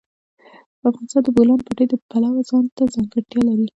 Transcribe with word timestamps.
افغانستان 0.89 1.21
د 1.23 1.25
د 1.27 1.29
بولان 1.35 1.59
پټي 1.67 1.85
د 1.89 1.93
پلوه 2.09 2.41
ځانته 2.49 2.83
ځانګړتیا 2.93 3.39
لري. 3.47 3.67